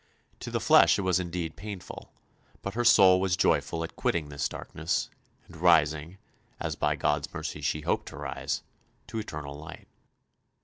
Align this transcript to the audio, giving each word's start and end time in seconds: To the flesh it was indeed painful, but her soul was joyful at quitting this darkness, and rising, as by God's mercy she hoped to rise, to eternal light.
To 0.39 0.49
the 0.49 0.59
flesh 0.59 0.97
it 0.97 1.03
was 1.03 1.19
indeed 1.19 1.55
painful, 1.55 2.11
but 2.63 2.73
her 2.73 2.83
soul 2.83 3.21
was 3.21 3.37
joyful 3.37 3.83
at 3.83 3.95
quitting 3.95 4.29
this 4.29 4.49
darkness, 4.49 5.11
and 5.45 5.55
rising, 5.57 6.17
as 6.59 6.75
by 6.75 6.95
God's 6.95 7.31
mercy 7.35 7.61
she 7.61 7.81
hoped 7.81 8.07
to 8.07 8.17
rise, 8.17 8.63
to 9.05 9.19
eternal 9.19 9.55
light. 9.55 9.87